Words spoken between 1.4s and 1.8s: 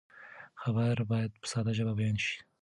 په ساده